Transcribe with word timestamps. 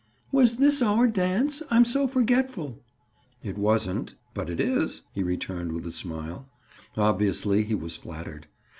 "Was 0.31 0.55
this 0.55 0.81
our 0.81 1.05
dance? 1.07 1.61
I'm 1.69 1.85
so 1.85 2.07
forgetful!" 2.07 2.79
"It 3.43 3.55
wasn't, 3.55 4.15
but 4.33 4.49
it 4.49 4.59
is," 4.59 5.03
he 5.13 5.21
returned 5.21 5.73
with 5.73 5.85
a 5.85 5.91
smile. 5.91 6.49
Obviously 6.97 7.61
he 7.65 7.75
was 7.75 7.95
flattered. 7.97 8.47